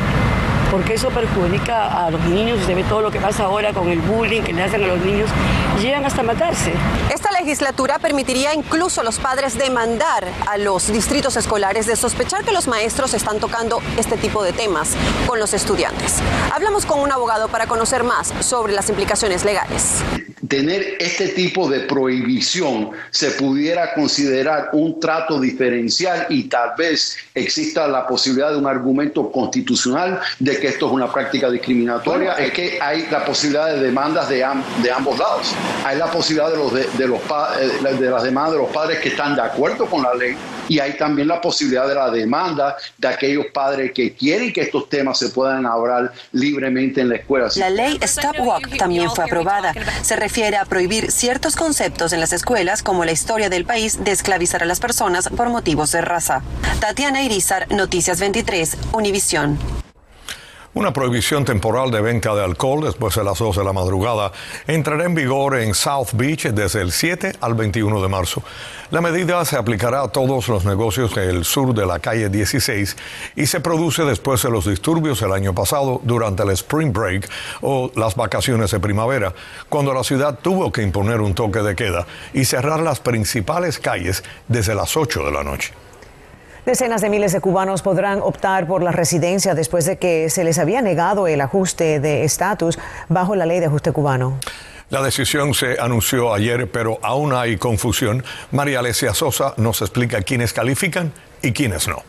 porque 0.70 0.94
eso 0.94 1.08
perjudica 1.08 2.06
a 2.06 2.10
los 2.10 2.22
niños, 2.26 2.58
se 2.66 2.74
ve 2.74 2.84
todo 2.84 3.00
lo 3.00 3.10
que 3.10 3.20
pasa 3.20 3.44
ahora 3.44 3.72
con 3.72 3.88
el 3.88 4.00
bullying 4.00 4.42
que 4.42 4.52
le 4.52 4.62
hacen 4.62 4.84
a 4.84 4.86
los 4.86 5.00
niños, 5.00 5.30
llegan 5.80 6.04
hasta 6.04 6.22
matarse. 6.22 6.74
Esta 7.12 7.32
legislatura 7.32 7.98
permitiría 7.98 8.52
incluso 8.52 9.00
a 9.00 9.04
los 9.04 9.18
padres 9.18 9.56
demandar 9.56 10.28
a 10.46 10.58
los 10.58 10.92
distritos 10.92 11.36
escolares 11.36 11.86
de 11.86 11.96
sospechar 11.96 12.44
que 12.44 12.52
los 12.52 12.68
maestros 12.68 13.14
están 13.14 13.40
tocando 13.40 13.80
este 13.96 14.18
tipo 14.18 14.42
de 14.42 14.52
temas 14.52 14.94
con 15.26 15.38
los 15.38 15.54
estudiantes. 15.54 16.16
Hablamos 16.54 16.84
con 16.84 17.00
un 17.00 17.12
abogado 17.12 17.48
para 17.48 17.66
conocer 17.66 18.04
más 18.04 18.34
sobre 18.40 18.74
las 18.74 18.90
implicaciones 18.90 19.46
legales 19.46 20.02
tener 20.48 20.96
este 20.98 21.28
tipo 21.28 21.68
de 21.68 21.80
prohibición 21.80 22.90
se 23.10 23.32
pudiera 23.32 23.92
considerar 23.94 24.70
un 24.72 24.98
trato 24.98 25.40
diferencial 25.40 26.26
y 26.30 26.44
tal 26.44 26.70
vez 26.76 27.18
exista 27.40 27.88
la 27.88 28.06
posibilidad 28.06 28.50
de 28.50 28.56
un 28.56 28.66
argumento 28.66 29.30
constitucional 29.30 30.20
de 30.38 30.58
que 30.58 30.68
esto 30.68 30.86
es 30.86 30.92
una 30.92 31.12
práctica 31.12 31.50
discriminatoria, 31.50 32.32
es 32.34 32.52
que 32.52 32.78
hay 32.80 33.06
la 33.10 33.24
posibilidad 33.24 33.74
de 33.74 33.80
demandas 33.80 34.28
de, 34.28 34.46
de 34.82 34.92
ambos 34.92 35.18
lados. 35.18 35.54
Hay 35.84 35.98
la 35.98 36.10
posibilidad 36.10 36.50
de, 36.50 36.56
los 36.56 36.72
de, 36.72 37.06
los 37.06 37.20
eh, 37.20 37.94
de 37.98 38.10
las 38.10 38.22
demandas 38.22 38.52
de 38.52 38.58
los 38.58 38.70
padres 38.70 38.98
que 39.00 39.10
están 39.10 39.34
de 39.34 39.42
acuerdo 39.42 39.86
con 39.86 40.02
la 40.02 40.14
ley 40.14 40.36
y 40.68 40.78
hay 40.80 40.96
también 40.96 41.28
la 41.28 41.40
posibilidad 41.40 41.88
de 41.88 41.94
la 41.94 42.10
demanda 42.10 42.76
de 42.98 43.08
aquellos 43.08 43.46
padres 43.52 43.92
que 43.92 44.12
quieren 44.12 44.52
que 44.52 44.62
estos 44.62 44.88
temas 44.88 45.18
se 45.18 45.30
puedan 45.30 45.66
hablar 45.66 46.12
libremente 46.32 47.00
en 47.00 47.08
la 47.08 47.16
escuela. 47.16 47.48
La 47.56 47.70
ley 47.70 47.98
Stop 48.02 48.36
Walk 48.40 48.76
también 48.76 49.10
fue 49.10 49.24
aprobada. 49.24 49.72
Se 50.02 50.16
refiere 50.16 50.56
a 50.56 50.64
prohibir 50.64 51.10
ciertos 51.10 51.56
conceptos 51.56 52.12
en 52.12 52.20
las 52.20 52.32
escuelas 52.32 52.82
como 52.82 53.04
la 53.04 53.12
historia 53.12 53.48
del 53.48 53.64
país 53.64 54.04
de 54.04 54.12
esclavizar 54.12 54.62
a 54.62 54.66
las 54.66 54.80
personas 54.80 55.28
por 55.28 55.48
motivos 55.48 55.92
de 55.92 56.00
raza. 56.02 56.42
Tatiana 56.80 57.22
Noticias 57.68 58.20
23, 58.20 58.78
Univisión. 58.94 59.58
Una 60.72 60.94
prohibición 60.94 61.44
temporal 61.44 61.90
de 61.90 62.00
venta 62.00 62.34
de 62.34 62.42
alcohol 62.42 62.84
después 62.84 63.16
de 63.16 63.22
las 63.22 63.38
2 63.38 63.54
de 63.58 63.64
la 63.64 63.74
madrugada 63.74 64.32
entrará 64.66 65.04
en 65.04 65.14
vigor 65.14 65.58
en 65.58 65.74
South 65.74 66.14
Beach 66.14 66.44
desde 66.46 66.80
el 66.80 66.90
7 66.90 67.34
al 67.42 67.52
21 67.52 68.00
de 68.00 68.08
marzo. 68.08 68.42
La 68.90 69.02
medida 69.02 69.44
se 69.44 69.56
aplicará 69.56 70.04
a 70.04 70.08
todos 70.08 70.48
los 70.48 70.64
negocios 70.64 71.14
del 71.14 71.44
sur 71.44 71.74
de 71.74 71.84
la 71.84 71.98
calle 71.98 72.30
16 72.30 72.96
y 73.36 73.44
se 73.44 73.60
produce 73.60 74.04
después 74.04 74.42
de 74.42 74.50
los 74.50 74.66
disturbios 74.66 75.20
el 75.20 75.32
año 75.32 75.54
pasado 75.54 76.00
durante 76.04 76.44
el 76.44 76.50
Spring 76.52 76.94
Break 76.94 77.28
o 77.60 77.92
las 77.94 78.14
vacaciones 78.14 78.70
de 78.70 78.80
primavera, 78.80 79.34
cuando 79.68 79.92
la 79.92 80.02
ciudad 80.02 80.38
tuvo 80.40 80.72
que 80.72 80.80
imponer 80.80 81.20
un 81.20 81.34
toque 81.34 81.58
de 81.58 81.76
queda 81.76 82.06
y 82.32 82.46
cerrar 82.46 82.80
las 82.80 83.00
principales 83.00 83.78
calles 83.78 84.24
desde 84.48 84.74
las 84.74 84.96
8 84.96 85.26
de 85.26 85.30
la 85.30 85.44
noche. 85.44 85.74
Decenas 86.68 87.00
de 87.00 87.08
miles 87.08 87.32
de 87.32 87.40
cubanos 87.40 87.80
podrán 87.80 88.20
optar 88.20 88.66
por 88.66 88.82
la 88.82 88.92
residencia 88.92 89.54
después 89.54 89.86
de 89.86 89.96
que 89.96 90.28
se 90.28 90.44
les 90.44 90.58
había 90.58 90.82
negado 90.82 91.26
el 91.26 91.40
ajuste 91.40 91.98
de 91.98 92.24
estatus 92.24 92.78
bajo 93.08 93.34
la 93.34 93.46
ley 93.46 93.58
de 93.58 93.64
ajuste 93.64 93.90
cubano. 93.90 94.38
La 94.90 95.00
decisión 95.00 95.54
se 95.54 95.80
anunció 95.80 96.34
ayer, 96.34 96.70
pero 96.70 96.98
aún 97.00 97.32
hay 97.32 97.56
confusión. 97.56 98.22
María 98.50 98.80
Alesia 98.80 99.14
Sosa 99.14 99.54
nos 99.56 99.80
explica 99.80 100.20
quiénes 100.20 100.52
califican 100.52 101.10
y 101.40 101.52
quiénes 101.52 101.88
no. 101.88 102.02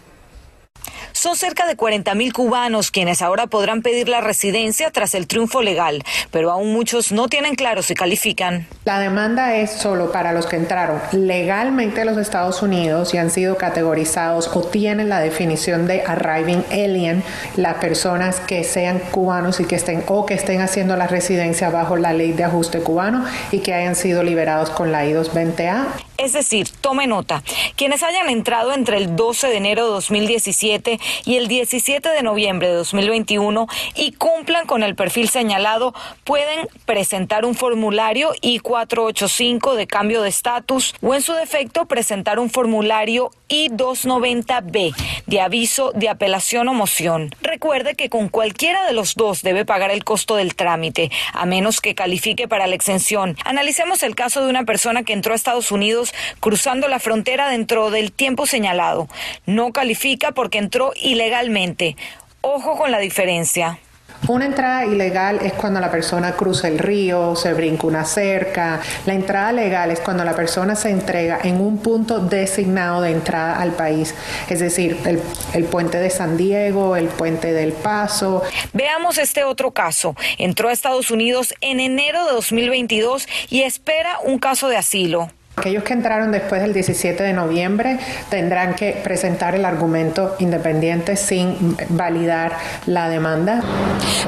Son 1.20 1.36
cerca 1.36 1.68
de 1.68 1.76
40 1.76 2.16
mil 2.16 2.32
cubanos 2.32 2.92
quienes 2.92 3.22
ahora 3.22 3.46
podrán 3.46 3.82
pedir 3.82 4.08
la 4.08 4.22
residencia 4.22 4.90
tras 4.90 5.14
el 5.16 5.28
triunfo 5.28 5.62
legal, 5.62 6.02
pero 6.32 6.50
aún 6.50 6.72
muchos 6.72 7.12
no 7.12 7.28
tienen 7.28 7.56
claro 7.56 7.82
si 7.82 7.94
califican. 7.94 8.68
La 8.86 9.00
demanda 9.00 9.58
es 9.58 9.70
solo 9.70 10.14
para 10.14 10.32
los 10.32 10.46
que 10.46 10.56
entraron 10.56 11.02
legalmente 11.12 12.04
a 12.04 12.06
los 12.06 12.18
Estados 12.18 12.62
Unidos 12.62 13.14
y 13.14 13.18
han 13.18 13.32
sido 13.32 13.58
categorizados 13.58 14.50
o 14.54 14.62
tienen 14.62 15.10
la 15.10 15.20
definición 15.20 15.88
de 15.88 16.04
arriving 16.04 16.64
alien, 16.72 17.22
las 17.58 17.76
personas 17.80 18.40
que 18.40 18.64
sean 18.64 19.00
cubanos 19.12 19.60
y 19.60 19.66
que 19.66 19.76
estén 19.76 20.06
o 20.08 20.26
que 20.26 20.36
estén 20.36 20.62
haciendo 20.62 20.96
la 20.96 21.08
residencia 21.08 21.70
bajo 21.70 21.98
la 21.98 22.14
ley 22.14 22.32
de 22.32 22.46
ajuste 22.46 22.80
cubano 22.80 23.26
y 23.52 23.60
que 23.60 23.74
hayan 23.74 23.98
sido 23.98 24.24
liberados 24.24 24.70
con 24.70 24.94
la 24.94 25.06
I-220A. 25.06 25.86
Es 26.18 26.34
decir, 26.34 26.68
tome 26.82 27.08
nota, 27.08 27.44
quienes 27.78 28.04
hayan 28.04 28.30
entrado 28.30 28.74
entre 28.74 28.98
el 28.98 29.16
12 29.16 29.48
de 29.48 29.56
enero 29.56 29.86
de 29.86 29.92
2017 29.92 31.00
y 31.26 31.38
el 31.38 31.48
17 31.48 32.10
de 32.10 32.24
noviembre 32.24 32.68
de 32.68 32.74
2021 32.76 33.68
y 33.96 34.12
cumplan 34.14 34.66
con 34.66 34.84
el 34.84 34.96
perfil 34.96 35.30
señalado 35.30 35.94
pueden 36.24 36.68
presentar 36.86 37.46
un 37.46 37.56
formulario 37.56 38.34
I-485 38.42 39.76
de 39.76 39.88
cambio 39.88 40.22
de 40.22 40.30
estatus 40.30 40.94
o 41.02 41.14
en 41.14 41.22
su 41.22 41.34
defecto 41.34 41.86
presentar 41.86 42.40
un 42.40 42.50
formulario 42.50 43.32
I-290B 43.50 44.96
de 45.26 45.42
aviso 45.42 45.92
de 45.94 46.10
apelación 46.10 46.68
o 46.68 46.74
moción. 46.74 47.30
Recuerde 47.42 47.96
que 47.96 48.10
con 48.10 48.30
cualquiera 48.30 48.86
de 48.86 48.94
los 48.94 49.16
dos 49.16 49.42
debe 49.42 49.66
pagar 49.66 49.92
el 49.92 50.04
costo 50.04 50.36
del 50.36 50.56
trámite, 50.56 51.12
a 51.34 51.46
menos 51.46 51.82
que 51.82 51.96
califique 51.96 52.48
para 52.48 52.68
la 52.68 52.76
exención. 52.76 53.38
Analicemos 53.46 54.04
el 54.04 54.16
caso 54.16 54.44
de 54.44 54.50
una 54.50 54.66
persona 54.66 55.04
que 55.04 55.14
entró 55.14 55.34
a 55.34 55.36
Estados 55.36 55.72
Unidos 55.72 56.14
cruzando 56.40 56.88
la 56.88 57.00
frontera 57.00 57.50
dentro 57.50 57.92
del 57.92 58.12
tiempo 58.12 58.46
señalado. 58.46 59.08
No 59.46 59.72
califica 59.72 60.32
porque 60.32 60.58
entró 60.58 60.92
ilegalmente. 61.02 61.96
Ojo 62.42 62.78
con 62.78 62.92
la 62.92 63.00
diferencia. 63.00 63.80
Una 64.28 64.46
entrada 64.46 64.86
ilegal 64.86 65.40
es 65.42 65.54
cuando 65.54 65.80
la 65.80 65.90
persona 65.90 66.34
cruza 66.34 66.68
el 66.68 66.78
río, 66.78 67.36
se 67.36 67.54
brinca 67.54 67.88
una 67.88 68.04
cerca. 68.06 68.82
La 69.06 69.14
entrada 69.14 69.54
legal 69.54 69.92
es 69.92 70.02
cuando 70.02 70.26
la 70.26 70.36
persona 70.36 70.76
se 70.76 70.90
entrega 70.90 71.40
en 71.42 71.62
un 71.62 71.78
punto 71.78 72.20
designado 72.20 73.02
de 73.02 73.12
entrada 73.12 73.60
al 73.60 73.72
país, 73.72 74.14
es 74.50 74.60
decir, 74.60 74.98
el, 75.06 75.22
el 75.54 75.64
puente 75.64 76.00
de 76.00 76.10
San 76.10 76.38
Diego, 76.38 76.96
el 76.96 77.08
puente 77.08 77.54
del 77.54 77.72
Paso. 77.72 78.44
Veamos 78.74 79.18
este 79.18 79.46
otro 79.46 79.72
caso. 79.72 80.16
Entró 80.38 80.68
a 80.68 80.74
Estados 80.74 81.12
Unidos 81.12 81.56
en 81.62 81.80
enero 81.80 82.26
de 82.26 82.34
2022 82.34 83.28
y 83.50 83.62
espera 83.62 84.20
un 84.24 84.38
caso 84.38 84.68
de 84.68 84.78
asilo. 84.78 85.32
Aquellos 85.60 85.84
que 85.84 85.92
entraron 85.92 86.32
después 86.32 86.62
del 86.62 86.72
17 86.72 87.22
de 87.22 87.34
noviembre 87.34 88.00
tendrán 88.30 88.76
que 88.76 88.94
presentar 89.04 89.56
el 89.56 89.66
argumento 89.66 90.38
independiente 90.40 91.18
sin 91.18 91.76
validar 91.90 92.54
la 92.86 93.10
demanda. 93.10 93.62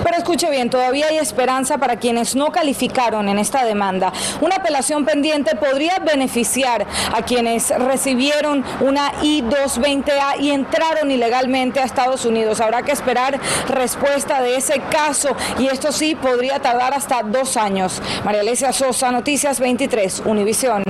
Pero 0.04 0.18
escuche 0.18 0.50
bien, 0.50 0.70
todavía 0.70 1.08
hay 1.08 1.20
esperanza 1.20 1.78
para 1.78 1.96
quienes 1.96 2.36
no 2.36 2.52
calificaron 2.52 3.30
en 3.30 3.40
esta 3.40 3.64
demanda. 3.64 4.12
Una 4.42 4.58
apelación 4.58 5.06
pendiente 5.06 5.56
podría 5.56 6.00
beneficiar 6.00 6.86
a 7.16 7.22
quienes 7.22 7.70
recibieron 7.70 8.66
una 8.82 9.14
I-220A 9.22 10.38
y 10.38 10.52
entraron 10.52 11.12
ilegalmente 11.12 11.80
a 11.80 11.86
Estados 11.86 12.26
Unidos. 12.26 12.60
Habrá 12.60 12.82
que 12.82 12.92
esperar 12.92 13.40
respuesta 13.70 14.42
de 14.42 14.58
ese 14.58 14.82
caso 14.92 15.34
y 15.58 15.68
esto 15.68 15.94
sí 15.94 16.14
podría 16.14 16.60
tardar 16.60 16.94
hasta 16.94 17.24
dos 17.24 17.56
años. 17.56 18.02
María 18.26 18.42
Alesia 18.42 18.74
Sosa, 18.74 19.12
Noticias 19.14 19.62
23, 19.62 20.24
Univisión. 20.26 20.84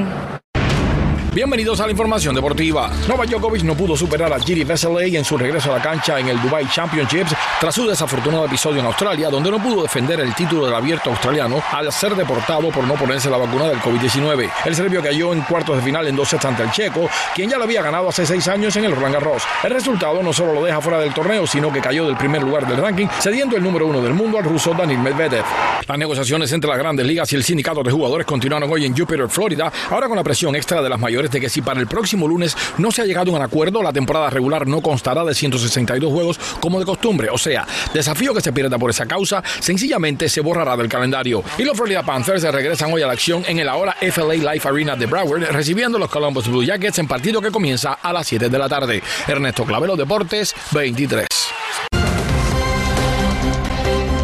Bienvenidos 1.34 1.80
a 1.80 1.86
la 1.86 1.92
información 1.92 2.36
deportiva. 2.36 2.92
Novak 3.08 3.30
Djokovic 3.30 3.64
no 3.64 3.74
pudo 3.74 3.96
superar 3.96 4.34
a 4.34 4.38
Giri 4.38 4.66
Vesely 4.66 5.16
en 5.16 5.24
su 5.24 5.38
regreso 5.38 5.72
a 5.72 5.78
la 5.78 5.82
cancha 5.82 6.20
en 6.20 6.28
el 6.28 6.42
Dubai 6.42 6.68
Championships 6.68 7.34
tras 7.58 7.74
su 7.74 7.88
desafortunado 7.88 8.48
episodio 8.48 8.82
en 8.82 8.88
Australia, 8.88 9.30
donde 9.30 9.50
no 9.50 9.64
pudo 9.64 9.84
defender 9.84 10.20
el 10.20 10.36
título 10.36 10.66
del 10.66 10.76
abierto 10.76 11.10
australiano 11.10 11.64
al 11.72 11.90
ser 11.94 12.18
deportado 12.18 12.70
por 12.70 12.84
no 12.84 12.96
ponerse 12.96 13.30
la 13.30 13.38
vacuna 13.38 13.70
del 13.70 13.80
COVID-19. 13.80 14.52
El 14.66 14.76
serbio 14.76 15.02
cayó 15.02 15.32
en 15.32 15.40
cuartos 15.44 15.78
de 15.78 15.82
final 15.82 16.06
en 16.06 16.18
dos 16.18 16.28
sets 16.28 16.44
ante 16.44 16.64
el 16.64 16.72
checo, 16.72 17.10
quien 17.34 17.50
ya 17.50 17.58
lo 17.58 17.64
había 17.64 17.82
ganado 17.82 18.10
hace 18.10 18.26
seis 18.26 18.46
años 18.50 18.76
en 18.76 18.84
el 18.84 18.92
Roland 18.94 19.14
Garros. 19.14 19.44
El 19.64 19.72
resultado 19.72 20.22
no 20.22 20.34
solo 20.34 20.56
lo 20.56 20.66
deja 20.66 20.82
fuera 20.82 21.00
del 21.00 21.14
torneo, 21.14 21.48
sino 21.48 21.72
que 21.72 21.80
cayó 21.80 22.08
del 22.08 22.18
primer 22.18 22.44
lugar 22.44 22.68
del 22.68 22.76
ranking, 22.76 23.08
cediendo 23.22 23.56
el 23.56 23.64
número 23.64 23.88
uno 23.88 24.02
del 24.02 24.14
mundo 24.14 24.38
al 24.38 24.44
ruso 24.44 24.74
Daniil 24.74 25.00
Medvedev. 25.00 25.46
Las 25.88 25.98
negociaciones 25.98 26.52
entre 26.52 26.70
las 26.70 26.78
grandes 26.78 27.06
ligas 27.06 27.32
y 27.32 27.38
el 27.38 27.44
sindicato 27.46 27.84
de 27.84 27.92
jugadores 27.92 28.28
continuaron 28.28 28.70
hoy 28.70 28.86
en 28.86 28.98
Jupiter, 28.98 29.30
Florida, 29.30 29.72
ahora 29.90 30.10
con 30.10 30.18
la 30.18 30.24
presión 30.24 30.54
extra 30.58 30.82
de 30.82 30.90
las 30.90 31.00
mayores 31.00 31.21
de 31.30 31.40
que 31.40 31.50
si 31.50 31.62
para 31.62 31.80
el 31.80 31.88
próximo 31.88 32.28
lunes 32.28 32.56
no 32.78 32.92
se 32.92 33.02
ha 33.02 33.06
llegado 33.06 33.32
a 33.32 33.36
un 33.36 33.42
acuerdo, 33.42 33.84
la 33.84 33.94
temporada 33.94 34.30
regular 34.30 34.66
no 34.66 34.82
constará 34.82 35.24
de 35.24 35.36
162 35.36 36.12
juegos 36.12 36.40
como 36.60 36.80
de 36.80 36.86
costumbre. 36.86 37.30
O 37.30 37.38
sea, 37.38 37.68
desafío 37.94 38.34
que 38.34 38.42
se 38.42 38.54
pierda 38.54 38.80
por 38.80 38.90
esa 38.90 39.06
causa, 39.06 39.44
sencillamente 39.60 40.30
se 40.30 40.42
borrará 40.42 40.76
del 40.78 40.90
calendario. 40.90 41.44
Y 41.58 41.64
los 41.64 41.78
Florida 41.78 42.04
Panthers 42.04 42.44
regresan 42.44 42.92
hoy 42.92 43.02
a 43.02 43.08
la 43.08 43.14
acción 43.14 43.44
en 43.48 43.60
el 43.60 43.70
ahora 43.70 43.96
FLA 44.00 44.54
Life 44.54 44.68
Arena 44.68 44.96
de 44.96 45.06
Broward, 45.06 45.44
recibiendo 45.52 46.00
los 46.00 46.10
Columbus 46.10 46.48
Blue 46.48 46.64
Jackets 46.64 47.00
en 47.00 47.08
partido 47.08 47.42
que 47.42 47.52
comienza 47.52 47.94
a 47.94 48.14
las 48.14 48.28
7 48.28 48.50
de 48.50 48.58
la 48.58 48.70
tarde. 48.70 49.04
Ernesto 49.28 49.66
Clavelo 49.66 49.96
Deportes 49.96 50.56
23. 50.72 51.61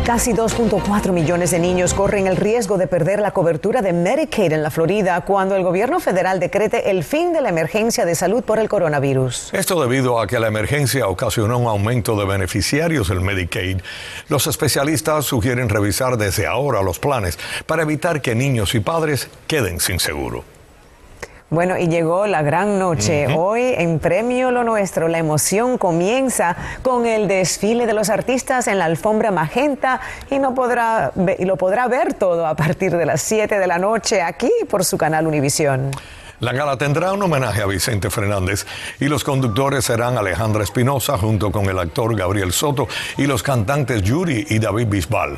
Casi 0.08 0.32
2.4 0.32 1.12
millones 1.12 1.52
de 1.52 1.60
niños 1.60 1.94
corren 1.94 2.28
el 2.28 2.38
riesgo 2.38 2.78
de 2.78 2.88
perder 2.88 3.20
la 3.20 3.32
cobertura 3.32 3.82
de 3.82 3.92
Medicaid 3.92 4.54
en 4.54 4.64
la 4.64 4.72
Florida 4.72 5.20
cuando 5.26 5.58
el 5.58 5.64
gobierno 5.64 6.00
federal 6.00 6.40
decrete 6.40 6.92
el 6.92 7.04
fin 7.04 7.34
de 7.34 7.42
la 7.42 7.50
emergencia 7.50 8.06
de 8.06 8.16
salud 8.16 8.42
por 8.42 8.58
el 8.58 8.70
coronavirus. 8.70 9.50
Esto 9.52 9.82
debido 9.82 10.22
a 10.22 10.26
que 10.26 10.40
la 10.40 10.48
emergencia 10.48 11.10
ocasionó 11.10 11.58
un 11.58 11.68
aumento 11.68 12.18
de 12.18 12.24
beneficiarios 12.24 13.10
del 13.10 13.20
Medicaid. 13.20 13.82
Los 14.30 14.48
especialistas 14.48 15.26
sugieren 15.26 15.68
revisar 15.68 16.16
desde 16.16 16.48
ahora 16.48 16.82
los 16.82 17.00
planes 17.00 17.38
para 17.66 17.82
evitar 17.82 18.22
que 18.22 18.34
niños 18.34 18.76
y 18.76 18.80
padres 18.80 19.28
queden 19.46 19.82
sin 19.82 20.00
seguro. 20.00 20.57
Bueno, 21.50 21.78
y 21.78 21.88
llegó 21.88 22.28
la 22.28 22.42
gran 22.42 22.78
noche. 22.78 23.28
Hoy 23.34 23.74
en 23.78 24.00
Premio 24.00 24.52
Lo 24.52 24.66
Nuestro, 24.66 25.08
la 25.08 25.18
emoción 25.18 25.78
comienza 25.78 26.58
con 26.82 27.06
el 27.06 27.30
desfile 27.30 27.86
de 27.86 27.94
los 27.94 28.10
artistas 28.10 28.68
en 28.68 28.80
la 28.80 28.86
alfombra 28.86 29.32
magenta 29.32 30.02
y, 30.30 30.40
no 30.40 30.54
podrá, 30.54 31.14
y 31.40 31.46
lo 31.46 31.56
podrá 31.56 31.88
ver 31.88 32.16
todo 32.16 32.46
a 32.46 32.56
partir 32.56 32.98
de 32.98 33.06
las 33.06 33.22
7 33.22 33.60
de 33.60 33.68
la 33.68 33.78
noche 33.78 34.22
aquí 34.22 34.52
por 34.70 34.84
su 34.84 34.98
canal 34.98 35.26
Univisión. 35.26 35.92
La 36.42 36.52
gala 36.52 36.78
tendrá 36.78 37.14
un 37.14 37.24
homenaje 37.24 37.62
a 37.62 37.66
Vicente 37.66 38.10
Fernández 38.10 38.66
y 39.00 39.06
los 39.06 39.24
conductores 39.24 39.86
serán 39.86 40.18
Alejandra 40.18 40.64
Espinosa 40.64 41.18
junto 41.18 41.50
con 41.54 41.68
el 41.68 41.80
actor 41.80 42.14
Gabriel 42.14 42.52
Soto 42.52 42.90
y 43.18 43.26
los 43.26 43.42
cantantes 43.42 44.02
Yuri 44.02 44.48
y 44.50 44.60
David 44.60 44.88
Bisbal. 44.88 45.38